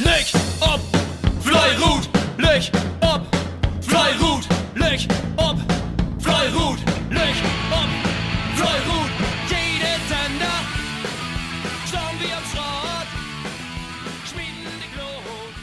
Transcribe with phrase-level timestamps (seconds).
[0.00, 0.26] Leg
[0.60, 0.80] ob,
[1.40, 2.68] Fleirut, leg
[3.00, 3.22] ob,
[3.80, 5.56] Fleirut, leg ob,
[6.18, 6.78] Fleirut,
[7.10, 7.34] leg
[7.70, 7.90] ob,
[8.56, 9.10] Fleirut.
[9.48, 10.58] Jede Sender,
[11.86, 13.08] schauen wir am Schrott,
[14.26, 15.54] schmieden die Glut,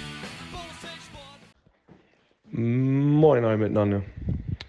[2.53, 4.03] Moin alle miteinander.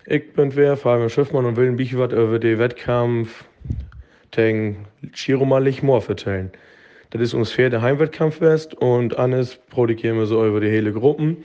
[0.06, 3.44] Ich bin wer, Fabian Schiffmann und will ein bisschen über den Wettkampf
[4.32, 6.50] gegen Chiroma Lichmoor vertellen.
[7.12, 11.44] Das ist ungefähr der Heimwettkampf west und Annes prodigieren wir so über die hele Gruppen.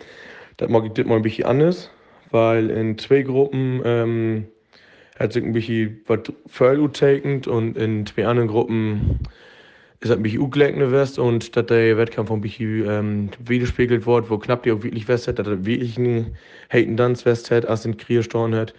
[0.55, 1.91] Das mag ich mal ein bisschen anders,
[2.31, 4.47] weil in zwei Gruppen ähm,
[5.19, 9.19] hat sich ein bisschen was voll utakend und in zwei anderen Gruppen
[9.99, 14.37] ist ein bisschen ungeleckene West und dass der Wettkampf ein bisschen ähm, widerspiegelt wird, wo
[14.37, 16.37] knapp die auch wirklich West hat, dass er wirklich einen
[16.69, 18.73] Haten Dance West hat, als den Krier storn hat.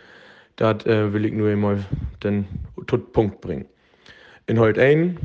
[0.57, 1.85] Das äh, will ich nur einmal
[2.25, 2.47] den
[3.13, 3.67] Punkt bringen.
[4.49, 5.19] In heute ein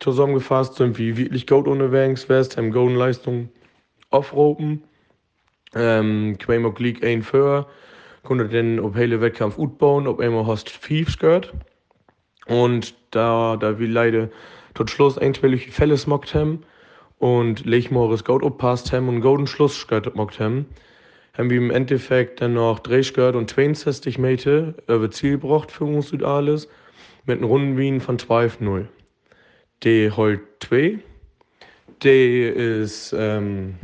[0.00, 3.48] zusammengefasst sind wir wirklich gut unterwegs West, haben gute Leistung
[4.10, 4.84] aufropen.
[5.74, 7.66] Ähm, auch League 1 für,
[8.22, 11.54] konnte den hele Wettkampf utbauen, ob einmal hast Thieves gehört.
[12.48, 14.28] Und da, da wir leider
[14.74, 16.62] tot Schluss eintwillige Fälle smockt haben
[17.16, 20.66] und Lechmores Gold oppasst haben und golden Schluss gehört mockt haben,
[21.32, 25.86] haben wir im Endeffekt dann noch 30 gehört und 62 Meter über Ziel gebracht für
[25.86, 26.68] uns und alles
[27.26, 28.86] mit einem Rundenwien von 12-0.
[29.84, 30.98] Der holt 2.
[32.02, 33.74] Der ist ähm,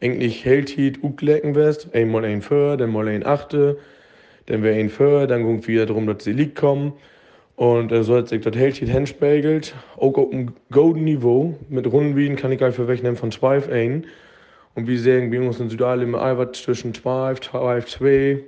[0.00, 3.78] eigentlich hält hielt uglecken west, einmal ein für, dann mal ein achte,
[4.46, 6.94] dann wäre ein für, dann ging wieder darum, dass sie liegt kommen.
[7.56, 11.54] Und äh, so hat sich das hält hielt hinspiegelt, auch auf einem golden Niveau.
[11.68, 14.06] Mit Rundenwien kann ich einfach wegnehmen von 12 ein.
[14.74, 18.38] Und wie sagen, wir müssen Südal immer zwischen 12, 12, 2.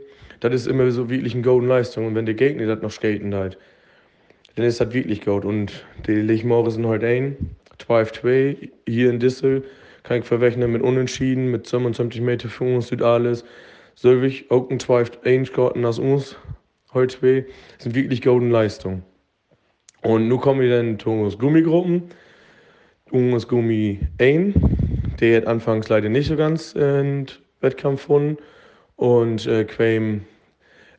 [0.41, 2.07] Das ist immer so wirklich eine golden Leistung.
[2.07, 3.59] Und wenn der Gegner das noch skaten hat,
[4.55, 5.45] dann ist das wirklich gut.
[5.45, 9.65] Und die Lichmore sind halt ein, 12-2, hier in Dissel,
[10.03, 12.89] kann ich verrechnen mit Unentschieden, mit 25 Meter für uns.
[13.95, 16.37] So wie ich auch ein 12-1 gehalten als uns,
[16.95, 17.47] heute zwei,
[17.79, 19.03] sind wirklich gute Leistungen.
[20.03, 22.05] Und nun kommen wir dann zu uns Gummigruppen.
[23.11, 24.55] Uns Gummi 1,
[25.21, 27.25] der hat anfangs leider nicht so ganz äh,
[27.61, 28.39] Wettkampf gefunden.
[28.97, 30.23] Und äh, Quam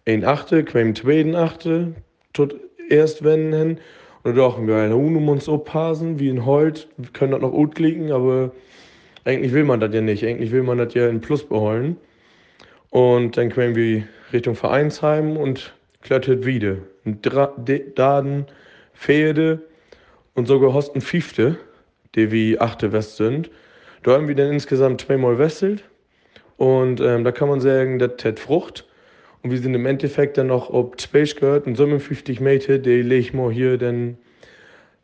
[0.06, 1.96] 1 Achte, Quam 2 Achte,
[2.34, 2.56] tut
[2.90, 3.80] erst wenden.
[4.24, 7.52] Und da dachten wir, ja, nun uns aufpassen, wie in Holt, wir können das noch
[7.52, 8.52] gut klicken, aber
[9.26, 10.26] eigentlich will man das ja nicht.
[10.26, 11.98] Eigentlich will man das ja in Plus beholen.
[12.90, 16.78] Und dann kamen wir Richtung Vereinsheim und klettert wieder.
[17.06, 18.46] Daden,
[18.94, 19.62] Pferde
[20.36, 21.58] und sogar Hosten Fifte,
[22.16, 23.50] die wie achte West sind.
[24.04, 25.84] Da haben wir dann insgesamt zweimal wesselt.
[26.58, 28.86] Und ähm, da kann man sagen, das hat Frucht.
[29.44, 33.34] Und wir sind im Endeffekt dann noch ob Space gehört und 57 Meter, die leg
[33.34, 34.18] mal hier dann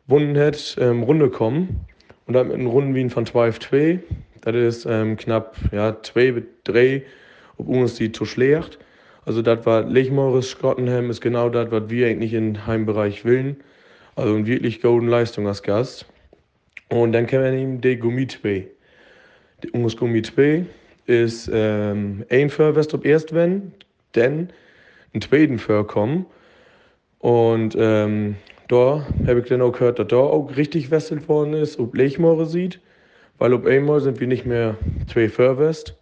[0.06, 1.86] Wunden hat, ähm, Runde kommen.
[2.26, 3.98] Und dann mit einem Rundenwien von 12-2.
[4.40, 7.02] Das ist ähm, knapp ja, 2 bis 3,
[7.58, 8.78] ob uns die zu schlecht.
[9.26, 13.56] Also das war Lechmores Scottenham ist genau das, was wir eigentlich im Heimbereich willen.
[14.16, 16.06] Also eine wirklich gute Leistung als Gast.
[16.88, 18.66] Und dann kennen wir ihm die Gummi 2.
[19.62, 20.64] Die Unges Gummi 2
[21.06, 23.72] ist ähm, ein Förwest ob erst wenn,
[24.14, 24.50] denn
[25.12, 26.26] einen zweiten vorkommen.
[27.18, 28.36] Und ähm,
[28.68, 32.46] da habe ich dann auch gehört, dass da auch richtig wesselt worden ist, ob Lechmore
[32.46, 32.80] sieht.
[33.38, 34.76] Weil ob einmal sind wir nicht mehr
[35.10, 35.96] zwei Förwest,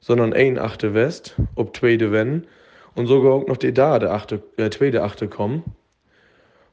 [0.00, 2.46] sondern ein achte West, ob zweite wenn.
[2.94, 5.64] Und sogar auch noch die da, der achte, äh, zweite achte kommen.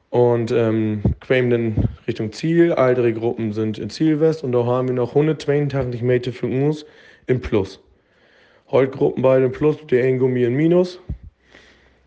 [0.09, 2.71] Und ähm, quämen dann Richtung Ziel.
[2.71, 6.85] All Gruppen sind in Zielwest und da haben wir noch 182 Meter für uns
[7.27, 7.84] im Plus.
[8.71, 10.99] Heute Gruppen beide im Plus, einen Gummi in Minus.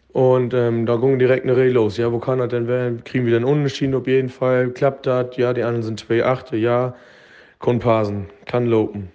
[0.09, 1.97] Und ähm, da ging direkt eine Reh los.
[1.99, 3.05] Ja, wo kann das denn werden?
[3.05, 4.71] Kriegen wir dann Unentschieden auf jeden Fall?
[4.71, 5.37] Klappt das?
[5.37, 6.57] Ja, die anderen sind 2,8.
[6.57, 6.97] Ja,
[7.61, 9.09] kann passen, kann lopen.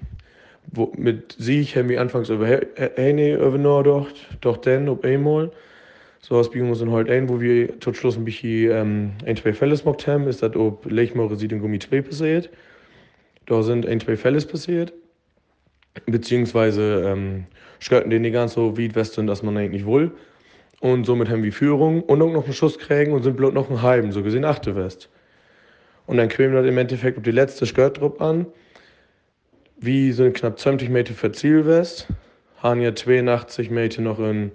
[0.71, 4.07] Wo, mit Sieg haben wir anfangs über Hähne übernommen, doch,
[4.39, 5.51] doch dann, ob einmal.
[6.21, 9.51] So wir uns dann halt ein, wo wir zum Schluss ein bisschen ähm, ein, zwei
[9.51, 12.49] Fälle gemacht haben, ist das, ob Lechmore sieht in Gummi 2 passiert.
[13.47, 14.93] Da sind ein, zwei Fälle passiert.
[16.05, 17.45] Beziehungsweise ähm,
[17.79, 20.11] skirten die nicht ganz so weit west sind, dass man eigentlich will.
[20.79, 23.69] Und somit haben wir Führung und auch noch einen Schuss kriegen und sind bloß noch
[23.69, 25.09] einen halben, so gesehen achte West.
[26.07, 28.45] Und dann quämen wir im Endeffekt auf die letzte Skirtdruck an.
[29.77, 32.07] Wie sind knapp 20 Meter für Zielwest.
[32.57, 34.51] Haben ja 82 Meter noch in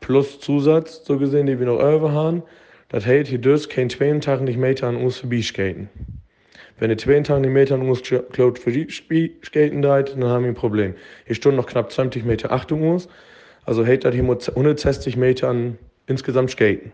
[0.00, 2.42] Plus Zusatz, so gesehen, die wir noch über haben.
[2.88, 5.88] Das heißt, hier dürst kein 22 Meter an uns vorbeiskaten.
[6.78, 10.94] Wenn ihr 22 Meter uns Cloud vorbeiskaten seid, dann haben wir ein Problem.
[11.26, 13.08] Hier stehen noch knapp 20 Meter Achtung uns.
[13.64, 16.92] Also hält das hier 160 Meter an insgesamt skaten.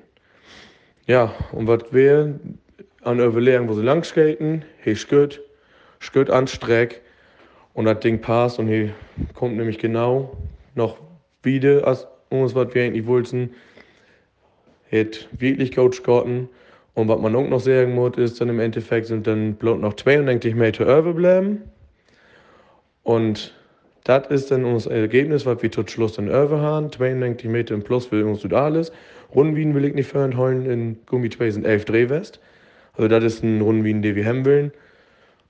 [1.06, 2.38] Ja, und was wir
[3.02, 5.40] an Überlegen, wo sie lang skaten, hier skürt,
[5.98, 7.00] skürt an Streck
[7.72, 8.90] Und das Ding passt und hier
[9.34, 10.36] kommt nämlich genau
[10.74, 10.98] noch
[11.42, 13.54] wieder, als was wir eigentlich wollten.
[14.92, 16.48] Hat wirklich Coach Gotten.
[16.94, 19.94] Und was man auch noch sagen muss, ist dann im Endeffekt sind dann bloß noch
[19.94, 21.62] 92 Meter überbleiben.
[23.02, 23.54] Und
[24.04, 26.90] das ist dann unser Ergebnis, was wir zum Schluss dann überhaben.
[26.90, 28.92] 92 Meter im Plus will uns alles.
[29.34, 32.40] Rundwien will ich nicht holen in Gummi 2011 Drehwest.
[32.94, 34.72] Also das ist ein Rundwien, den wir haben wollen.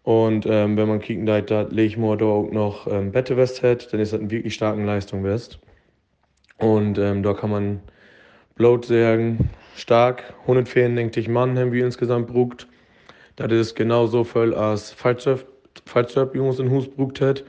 [0.02, 4.00] Und ähm, wenn man kicken da, da da auch noch ähm, Bette West hat, dann
[4.00, 5.58] ist das eine wirklich starke Leistung West.
[6.58, 7.80] Und ähm, da kann man
[8.56, 12.66] bloß sagen, stark, 194 Mann haben wir insgesamt brugt.
[13.36, 17.44] Das ist genauso voll als Fallsurf-Jungs in Hus brugt hat.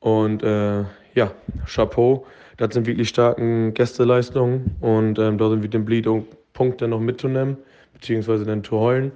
[0.00, 0.84] Und äh,
[1.14, 1.32] ja,
[1.66, 6.08] Chapeau, das sind wirklich starke Gästeleistungen und ähm, da sind wir den Bleed
[6.52, 7.56] Punkte noch mitzunehmen,
[7.92, 9.12] beziehungsweise dann zu heulen.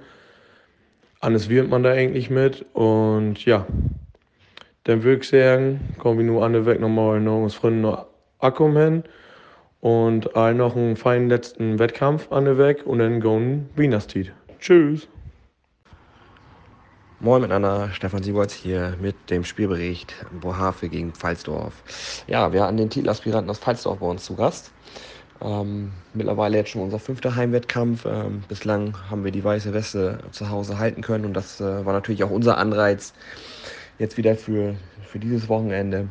[1.19, 3.65] Alles wird man da eigentlich mit und ja,
[4.83, 8.05] dann würde ich sagen, kommen wir nur an Weg nochmal noch uns Freunde noch
[8.39, 9.03] Akkum hin
[9.81, 14.33] und allen noch einen feinen letzten Wettkampf an der Weg und dann gehen Wienerstied.
[14.59, 15.07] Tschüss!
[17.19, 21.73] Moin miteinander, Stefan Siebolz hier mit dem Spielbericht Bohave gegen Pfalzdorf.
[22.27, 24.71] Ja, wir hatten den Titelaspiranten aus Pfalzdorf bei uns zu Gast.
[25.41, 28.05] Ähm, mittlerweile jetzt schon unser fünfter Heimwettkampf.
[28.05, 31.93] Ähm, bislang haben wir die weiße Weste zu Hause halten können und das äh, war
[31.93, 33.13] natürlich auch unser Anreiz
[33.99, 36.09] jetzt wieder für, für dieses Wochenende,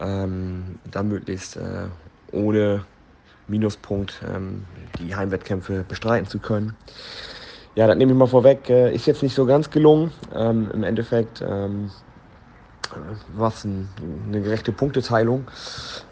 [0.00, 1.86] ähm, da möglichst äh,
[2.32, 2.84] ohne
[3.50, 4.64] Minuspunkt ähm,
[4.98, 6.74] die Heimwettkämpfe bestreiten zu können.
[7.74, 8.68] Ja, das nehme ich mal vorweg.
[8.68, 10.12] Äh, ist jetzt nicht so ganz gelungen.
[10.34, 11.90] Ähm, Im Endeffekt ähm,
[13.34, 13.88] war es ein,
[14.26, 15.46] eine gerechte Punkteteilung.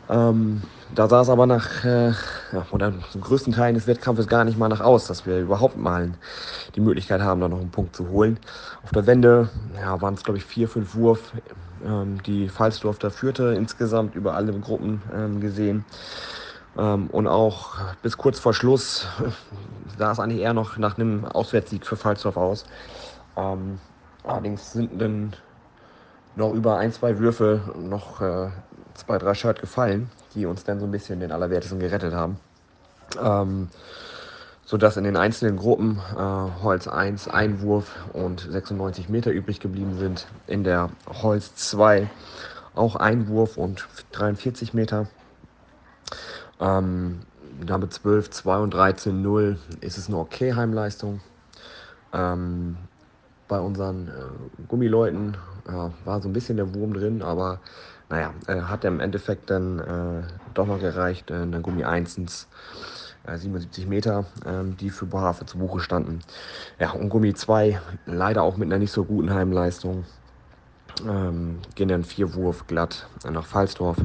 [0.08, 0.62] Ähm,
[0.94, 2.08] da sah es aber nach, äh,
[2.52, 5.76] ja, oder zum größten Teil des Wettkampfes gar nicht mal nach aus, dass wir überhaupt
[5.76, 6.12] mal
[6.74, 8.38] die Möglichkeit haben, da noch einen Punkt zu holen.
[8.82, 11.32] Auf der Wende ja, waren es, glaube ich, vier, fünf Wurf,
[11.84, 15.84] ähm, die Falsdorf da führte, insgesamt über alle Gruppen ähm, gesehen.
[16.76, 19.06] Ähm, und auch bis kurz vor Schluss
[19.98, 22.64] sah es eigentlich eher noch nach einem Auswärtssieg für Falsdorf aus.
[23.36, 23.80] Ähm,
[24.24, 25.34] allerdings sind dann
[26.36, 28.48] noch über ein, zwei Würfe noch äh,
[28.94, 32.38] zwei, drei Shirt gefallen, die uns dann so ein bisschen den Allerwertesten gerettet haben.
[33.20, 33.68] Ähm,
[34.64, 39.96] sodass in den einzelnen Gruppen äh, Holz 1 ein Wurf und 96 Meter übrig geblieben
[39.96, 40.26] sind.
[40.46, 40.90] In der
[41.22, 42.08] Holz 2
[42.74, 45.06] auch ein Wurf und 43 Meter.
[46.60, 47.20] Ähm,
[47.64, 51.20] damit 12, 2 und 13, 0 ist es eine okay Heimleistung.
[52.12, 52.76] Ähm,
[53.48, 57.60] bei unseren äh, Gummileuten ja, war so ein bisschen der Wurm drin, aber
[58.10, 60.22] naja, äh, hat im Endeffekt dann äh,
[60.54, 61.30] doch noch gereicht.
[61.30, 62.48] Äh, dann Gummi 1
[63.26, 66.20] 77 äh, Meter, ähm, die für Bohafe zu Buche standen.
[66.78, 70.04] Ja, und Gummi 2 leider auch mit einer nicht so guten Heimleistung.
[71.06, 73.98] Ähm, gehen dann vier Wurf glatt nach Falsdorf.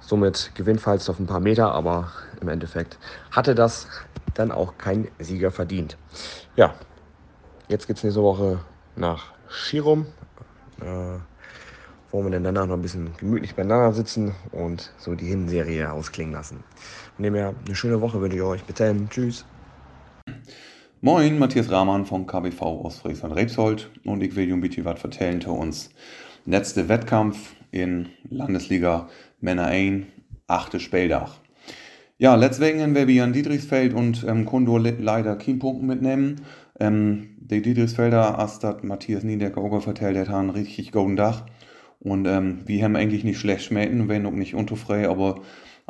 [0.00, 2.98] Somit gewinnt Falsdorf ein paar Meter, aber im Endeffekt
[3.30, 3.88] hatte das
[4.34, 5.96] dann auch kein Sieger verdient.
[6.56, 6.74] Ja,
[7.68, 8.60] jetzt geht es nächste Woche
[8.96, 10.06] nach Schirum,
[10.80, 11.18] äh,
[12.10, 16.32] wo wir dann danach noch ein bisschen gemütlich beieinander sitzen und so die Hinserie ausklingen
[16.32, 16.64] lassen.
[17.16, 18.64] Von dem her eine schöne Woche wünsche ich euch.
[18.64, 19.44] Bitte, tschüss.
[21.02, 25.40] Moin, Matthias Rahmann vom KBV aus Friesland-Rebsold und ich will dir ein bisschen was erzählen
[25.40, 25.88] zu uns.
[26.44, 29.08] Letzte Wettkampf in Landesliga
[29.40, 30.04] Männer 1,
[30.46, 30.78] 8.
[30.78, 31.40] Spieldach.
[32.18, 36.42] Ja, letztwegen wir wir in Dietrichsfeld und ähm, Kundo leider keinen Punkten mitnehmen.
[36.78, 41.46] Ähm, die Dietrichsfelder, Astat Matthias Niedecker auch vertellt, der hat einen richtig guten Dach.
[42.00, 45.40] Und ähm, wir haben eigentlich nicht schlecht schmecken, wenn auch nicht unterfrei, aber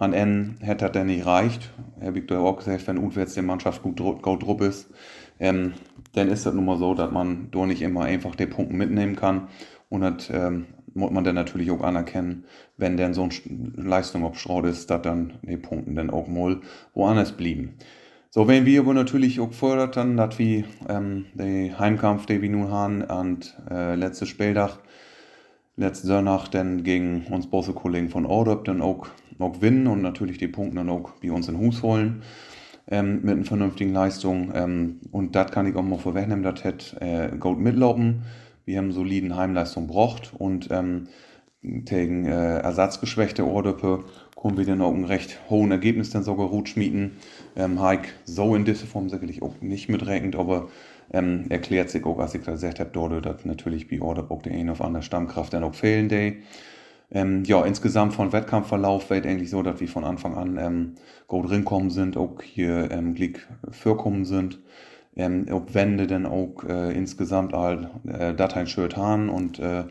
[0.01, 1.71] an N hätte das nicht reicht.
[1.99, 4.91] Herr Victor auch gesagt, wenn utwärts die Mannschaft gut, gut drupp ist,
[5.39, 5.75] ähm,
[6.15, 9.15] dann ist das nun mal so, dass man da nicht immer einfach die Punkte mitnehmen
[9.15, 9.49] kann.
[9.91, 12.45] Und das ähm, muss man dann natürlich auch anerkennen,
[12.79, 16.61] wenn dann so eine Leistung abschraut ist, dass dann die Punkte dann auch mal
[16.95, 17.75] woanders blieben.
[18.31, 22.51] So, wenn wir aber natürlich auch fordert, dann, dass wir ähm, den Heimkampf, den wir
[22.51, 24.79] nun haben, und äh, letztes Spieldach,
[25.77, 29.07] letzte Sonntag dann gegen uns große Kollegen von Ordop dann auch,
[29.39, 32.23] auch gewinnen und natürlich die Punkte dann auch bei uns in Hus holen.
[32.89, 34.51] Ähm, mit einer vernünftigen Leistung.
[34.55, 38.23] Ähm, und das kann ich auch mal vorwegnehmen, das hat äh, Gold mitlaufen.
[38.65, 41.09] Wir haben soliden Heimleistung gebracht und ähm,
[41.63, 46.69] gegen äh, ersatzgeschwächte Ordöppe kommen wir dann auch ein recht hohen Ergebnis dann sogar gut
[46.69, 47.17] schmieden.
[47.55, 50.69] Ähm, Heik so in dieser Form sicherlich auch nicht mitrechnet, aber
[51.13, 54.43] ähm, erklärt sich auch, als ich da gesagt habe, dort, dass natürlich bei Ordöppe auch
[54.43, 56.43] der eine auf andere Stammkraft dann auch fehlen day.
[57.13, 60.95] Ähm, ja, insgesamt von Wettkampfverlauf wird eigentlich so, dass wir von Anfang an ähm,
[61.27, 64.61] gut rinkommen sind, auch hier ähm, Glick vorkommen sind
[65.17, 69.85] ähm, ob Wände dann auch äh, insgesamt all äh, Dateien schön haben und äh,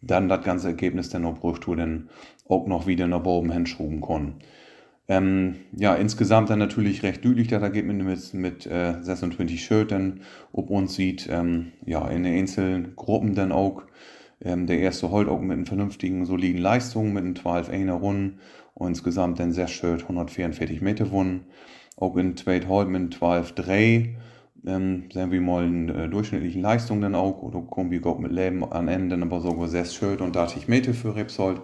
[0.00, 2.08] dann das ganze Ergebnis dann Bruchtour dann
[2.48, 4.40] auch noch wieder nach oben hinschruben können.
[5.08, 10.20] Ähm, ja, insgesamt dann natürlich recht deutlich, das Ergebnis mit, mit äh, 26 Schultern,
[10.52, 13.82] ob uns sieht, ähm, ja, in den einzelnen Gruppen dann auch.
[14.40, 18.38] Ähm, der erste Holt auch mit einer vernünftigen, soliden Leistung, mit einem 12 einer Runden
[18.74, 21.46] und insgesamt dann sehr schön 144 Meter gewonnen.
[21.96, 24.16] Auch in zweit Holt mit 12 3
[24.66, 28.32] ähm, sehen wir mal eine äh, durchschnittliche Leistung dann auch, oder kommen wir auch mit
[28.32, 31.60] Leben an Ende, aber sogar sehr schön und 30 Meter für Repsold.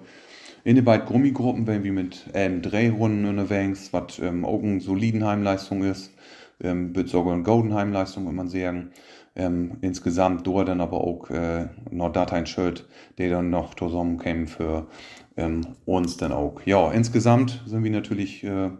[0.64, 4.80] In den beiden Gummigruppen werden wir mit ähm, drei Runden unterwegs, was ähm, auch eine
[4.80, 6.12] soliden Heimleistung ist.
[6.60, 8.90] Ähm, wird sogar eine Golden Heimleistung, würde man sagen.
[9.36, 12.88] Ähm, insgesamt dort dann aber auch äh, noch ein Shirt,
[13.18, 14.88] der dann noch zusammenkäme für
[15.36, 16.60] ähm, uns dann auch.
[16.64, 18.70] Ja, insgesamt sind wir natürlich äh,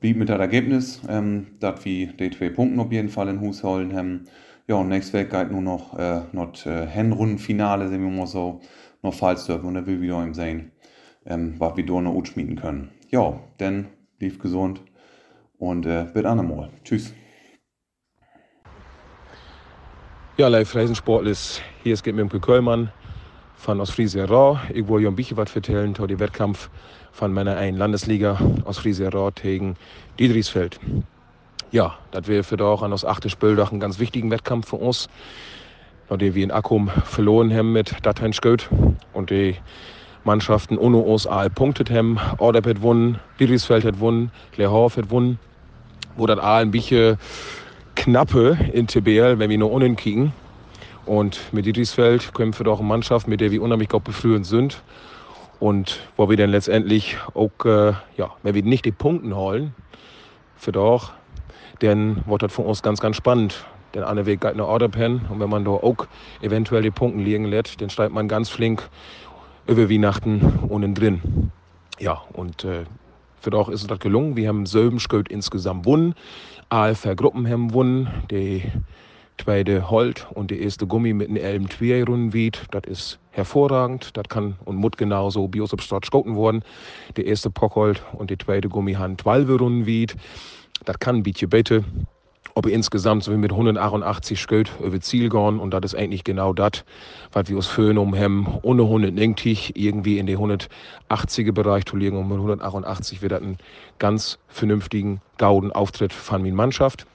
[0.00, 3.62] blieb mit dem Ergebnis, ähm, dass wir die zwei Punkte auf jeden Fall in Hus
[3.62, 4.24] holen haben.
[4.66, 8.60] Ja, und nächstes Weg geht nur noch, äh, noch äh, Hennrundenfinale, sehen wir mal so,
[9.02, 10.73] noch falls dürfen und da will wieder ihm sehen
[11.26, 12.90] ähm, was wir da noch schmieden können.
[13.10, 13.88] Ja, dann
[14.18, 14.80] lief gesund
[15.58, 16.70] und äh, bis andermal.
[16.84, 17.14] Tschüss.
[20.36, 22.90] Ja, live Reisensport ist hier, es geht mit dem Köllmann
[23.56, 24.58] von Ostfriesien Rau.
[24.72, 26.70] Ich wollte ein bisschen was erzählen zu dem Wettkampf
[27.12, 29.76] von meiner einen Landesliga Ostfriesien Rau gegen
[30.18, 30.80] Diedrichsfeld.
[31.70, 35.08] Ja, das wäre für doch an das achte Spiel ein ganz wichtigen Wettkampf für uns,
[36.10, 38.68] nachdem wir in Akkum verloren haben mit Datein Sköt
[39.12, 39.56] und die
[40.24, 42.18] Mannschaften ohne alle punktet haben.
[42.38, 45.38] Ordep hat gewonnen, Dietrichsfeld hat gewonnen, Leerhoff hat gewonnen.
[46.16, 47.18] Wo das all ein bisschen
[47.96, 50.32] knappe in TBL, wenn wir nur unten kicken.
[51.06, 54.82] Und mit Dietrichsfeld können wir doch eine Mannschaft, mit der wir unheimlich gut befrühen sind.
[55.60, 59.74] Und wo wir dann letztendlich auch, äh, ja, wenn wir nicht die Punkte holen,
[60.56, 61.12] für doch,
[61.80, 63.64] dann wird das für uns ganz, ganz spannend.
[63.94, 66.06] Denn eine Weg geht nach Orderpen und wenn man da auch
[66.40, 68.88] eventuell die Punkte liegen lässt, dann steigt man ganz flink
[69.66, 71.50] über Weihnachten unten drin.
[71.98, 72.84] Ja, und äh,
[73.40, 74.36] für doch ist es das gelungen.
[74.36, 76.14] Wir haben Sölbenschöt insgesamt gewonnen.
[76.68, 78.08] AFR Gruppen haben gewonnen.
[78.30, 78.62] Die
[79.38, 81.68] zweite Holt und die erste Gummi mit einem Elben
[82.06, 82.52] Runden.
[82.70, 84.16] Das ist hervorragend.
[84.16, 86.62] Das kann und muss genauso Biosubstrat schoten worden.
[87.16, 90.06] Der erste Pockholt und die zweite Gummi haben 12 Runden.
[90.84, 91.84] Das kann ein bisschen besser
[92.54, 96.52] ob insgesamt so wie mit 188 Sköt über Ziel gehen und das ist eigentlich genau
[96.52, 96.84] das,
[97.32, 102.16] was wir uns fühlen um haben, ohne 190 irgendwie in den 180er Bereich zu liegen
[102.16, 103.58] und mit 188 wird das ein
[103.98, 107.06] ganz vernünftigen, gauden Auftritt von meiner Mannschaft.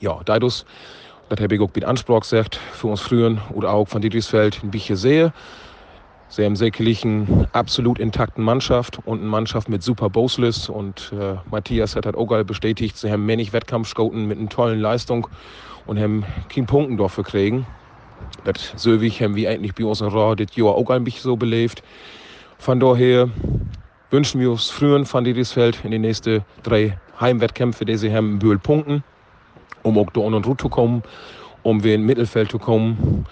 [0.00, 0.64] Ja, dadurch,
[1.28, 4.70] das habe ich auch mit Anspruch gesagt, für uns früher oder auch von Dietrichsfeld ein
[4.70, 5.32] bisschen sehe.
[6.34, 10.68] Sie haben sicherlich eine absolut intakten Mannschaft und eine Mannschaft mit super Boslis.
[10.68, 15.28] Und äh, Matthias hat auch gerade bestätigt, sie haben wenig Wettkampfscouten mit einer tollen Leistung
[15.86, 17.68] und haben keinen Punkten dafür kriegen.
[18.42, 21.84] Das Söwig haben wir eigentlich bei uns in Raw das auch ein bisschen so belebt.
[22.58, 23.28] Von daher
[24.10, 28.38] wünschen wir uns früher von Dietrichsfeld in die nächsten drei Heimwettkämpfe, die sie haben, in
[28.40, 29.04] Bühl punkten,
[29.84, 31.04] um auch da unten zu kommen,
[31.62, 33.24] um wir in Mittelfeld zu kommen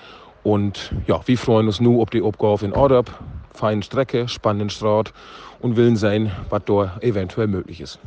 [0.43, 3.23] und ja, wir freuen uns nur auf die Aufgabe in Ordab.
[3.55, 5.13] Feine Strecke, spannenden Straat
[5.61, 7.99] und willen sein, was da eventuell möglich ist.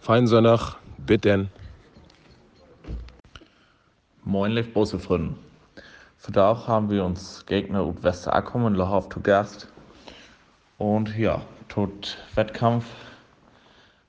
[0.00, 1.48] Fein Sonntag, bitte.
[4.24, 5.34] Moin, liebe Bossefreunde.
[6.16, 9.68] Für da haben wir uns Gegner und Westerakkom und Lahauf zu Gast.
[10.76, 12.84] Und ja, tot Wettkampf,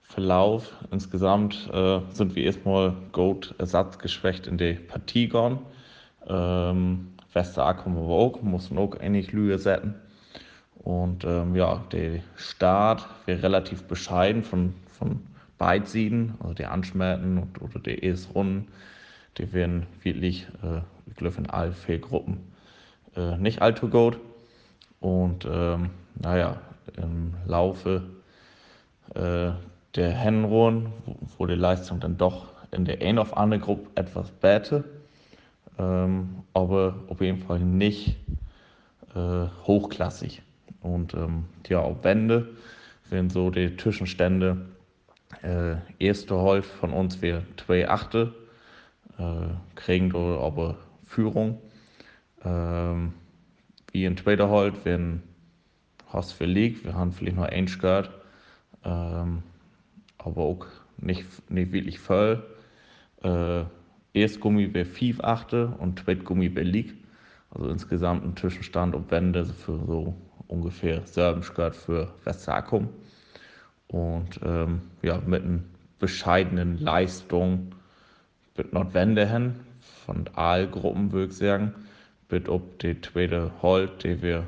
[0.04, 0.74] Verlauf.
[0.92, 5.60] Insgesamt äh, sind wir erstmal Goat ersatzgeschwächt in die Partie gegangen.
[6.28, 9.96] Ähm, Wester kommen wir auch, mussten auch ähnlich Lüge setzen.
[10.76, 15.22] Und ähm, ja, der Start wäre relativ bescheiden von, von
[15.58, 18.68] beiden Seiten, also die Anschmerzen und, oder die ES-Runden,
[19.38, 22.40] die werden wirklich, äh, ich glaube, in allen vier Gruppen
[23.16, 24.20] äh, nicht allzu gut.
[25.00, 26.58] Und ähm, naja,
[26.98, 28.04] im Laufe
[29.16, 29.52] äh,
[29.96, 34.32] der Hennrunden, wo, wo die Leistung dann doch in der ein auf andere Gruppe etwas
[34.32, 34.84] besser
[35.78, 38.18] ähm, aber auf jeden Fall nicht
[39.16, 40.42] äh, hochklassig.
[40.82, 42.50] Und ähm, ja, auf Wände
[43.10, 44.66] werden so die Zwischenstände.
[45.44, 48.34] Äh, erste Halt von uns wäre 2 Achte,
[49.18, 51.60] äh, kriegen dort aber Führung.
[52.44, 53.14] Ähm,
[53.92, 55.24] wie in zweiter Halt werden
[56.08, 58.10] hast verlegt, wir haben vielleicht noch ein Skirt,
[58.84, 59.44] ähm,
[60.18, 60.66] aber auch
[60.98, 62.44] nicht, nicht wirklich voll.
[63.24, 63.64] Äh,
[64.14, 66.94] Erstgummi wäre 5 Achte und Zweitgummi wäre League.
[67.52, 70.16] Also insgesamt ein Zwischenstand und Wände für so
[70.48, 72.90] ungefähr Serbenskirt für Westakum.
[73.88, 75.60] Und ähm, ja, mit einer
[76.00, 77.74] bescheidenen Leistung
[78.58, 79.56] mit Nordwende hin,
[80.06, 81.74] von Aalgruppen würde ich sagen,
[82.30, 84.46] mit ob die zweite Holt, die wir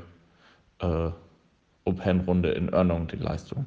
[0.80, 1.10] äh,
[1.84, 3.66] ob Hinrunde in Ordnung die Leistung.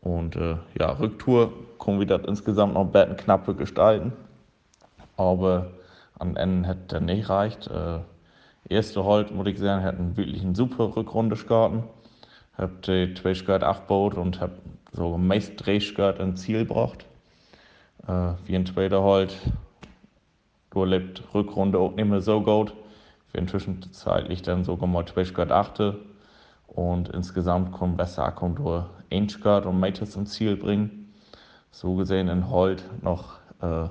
[0.00, 4.12] Und äh, ja, Rücktour kommen wir das insgesamt noch ein bisschen knappe gestalten.
[5.16, 5.72] Aber
[6.18, 7.66] am Ende hätte er nicht reicht.
[7.68, 8.00] Äh,
[8.68, 11.82] erste Holt, muss ich sagen, hat einen wirklich eine super Rückrunde gestartet.
[12.56, 14.52] Hab die zwei Skirt abgebaut und hab
[14.92, 17.06] so meist drei Skirt ins Ziel gebracht.
[18.06, 19.36] Äh, wie ein zweiter Holt,
[20.70, 22.74] du lebt Rückrunde auch nicht mehr so gut.
[23.32, 25.98] Wir inzwischen zeitlich dann sogar mal zwei Skirt achte.
[26.66, 31.12] Und insgesamt kommen besser kommen durch Aingeard und Mates ins Ziel bringen.
[31.70, 33.88] So gesehen in Holt noch äh,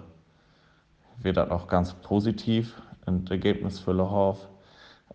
[1.17, 4.47] wird das noch ganz positiv ein Ergebnis für Lehoff.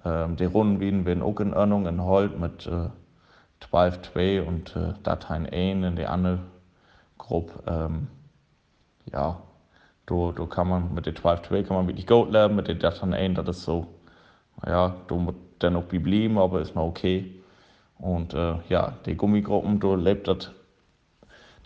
[0.05, 2.89] Ähm, die Runden werden auch in Ordnung in Holt mit äh,
[3.71, 6.41] 12-2 und äh, Dateien 1 in der andere
[7.19, 7.63] Gruppe.
[7.67, 8.09] Ähm,
[9.13, 9.41] ja,
[10.07, 13.15] da, da kann man mit den 12-2 kann man wirklich gut leben, mit den Dateien
[13.15, 13.87] 1, das ist so,
[14.63, 17.33] naja, da muss dennoch bleiben, aber ist noch okay.
[17.99, 20.51] Und äh, ja, die Gummigruppen, da lebt das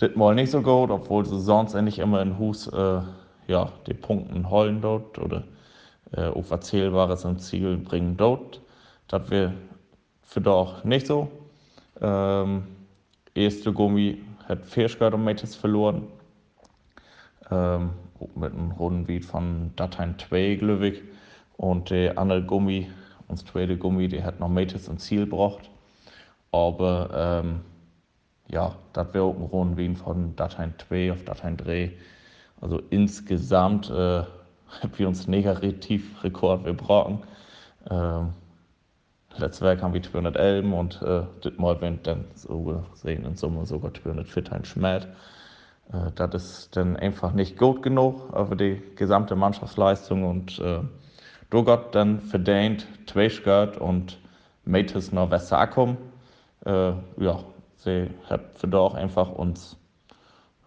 [0.01, 3.01] das mal nicht so gut, obwohl sie sonst endlich immer in Hus äh,
[3.51, 5.45] ja, die Punkten holen dort oder
[6.13, 8.61] äh, auf Erzählbares im Ziel bringen dort.
[9.09, 9.53] Das wäre
[10.23, 11.29] für doch nicht so.
[12.01, 12.65] Ähm,
[13.35, 16.07] erste Gummi hat vier Skirtometers verloren.
[17.51, 17.91] Ähm,
[18.37, 20.99] mit einem Rundenbeat von Dateien 2, glaube
[21.57, 22.89] Und der andere Gummi,
[23.29, 25.71] unser zweite Gummi, der hat noch Meters ins Ziel gebracht.
[26.53, 27.61] Aber ähm,
[28.49, 31.93] ja, das wäre auch ein Rundenbeat von Dateien 2 auf Dateien 3.
[32.61, 33.93] Also insgesamt äh,
[34.83, 37.23] haben wir uns negativ Rekord gebrochen.
[37.91, 38.35] Ähm,
[39.37, 43.67] letztes Werk haben wir 211 und äh, das Mal werden dann so gesehen in Summe
[43.67, 45.09] sogar 214 schmäht.
[45.93, 50.81] Äh, das ist dann einfach nicht gut genug für die gesamte Mannschaftsleistung und äh,
[51.51, 54.19] du Gott dann verdient Tweischgard und
[54.65, 55.97] Mates noch Westakum.
[56.65, 57.41] Äh, ja,
[57.77, 59.77] sie haben für doch einfach uns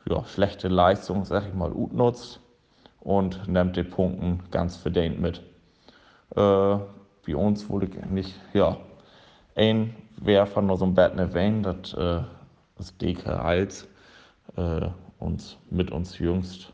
[0.10, 2.40] ja, schlechte Leistung, sag ich mal, gut nutzt
[3.02, 5.42] und nimmt die Punkten ganz verdient mit.
[6.36, 6.78] Äh,
[7.26, 8.78] bei uns wurde nicht, ja,
[9.56, 12.22] ein Werfer nur so ein Bad erwähnt, das äh,
[12.80, 13.88] ist DK Hals,
[14.58, 14.88] äh,
[15.20, 16.74] uns, mit uns jüngst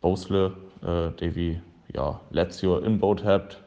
[0.00, 1.60] Bosle, äh, der wie
[1.94, 3.62] ja, letztes Jahr in Boot habt,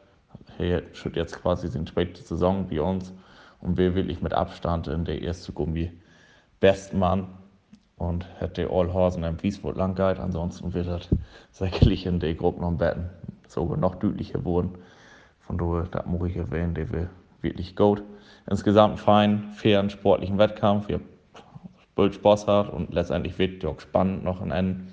[0.57, 3.13] er schüttet jetzt quasi die zweite Saison bei uns
[3.61, 5.91] und wir wirklich mit Abstand in der ersten Gummi
[6.59, 7.27] Bestmann
[7.97, 10.21] und hätte Allhausen im Wieswood lang gehalten.
[10.21, 11.09] Ansonsten wird das
[11.51, 13.09] sicherlich in der Gruppe noch bisschen
[13.47, 14.77] sogar noch deutlicher wurden.
[15.39, 17.09] Von daher, da muss ich erwähnen, der will
[17.41, 18.03] wirklich gut.
[18.49, 20.87] Insgesamt fein, fairen, sportlichen Wettkampf.
[20.87, 20.99] Wir
[21.97, 24.85] haben Spaß hat und letztendlich wird es auch spannend noch ein Ende.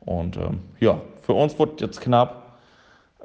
[0.00, 2.58] Und ähm, ja, für uns wird jetzt knapp,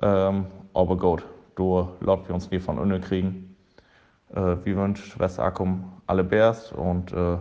[0.02, 1.26] ähm, aber gut.
[1.56, 3.58] Du laut wir uns nie von unten kriegen.
[4.34, 7.38] Äh, wie wünscht Schwester Akkum alle Bärs und äh,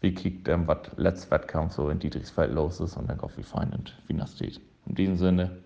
[0.00, 3.42] wie kickt dem, was letztes Wettkampf so in Dietrichsfeld los ist und dann auch wie
[3.42, 4.60] fein und wie das steht.
[4.86, 5.58] In diesem Sinne,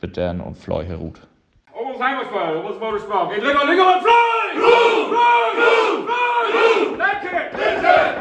[0.00, 1.20] bitte und Floy Herut.
[7.82, 8.16] Fly!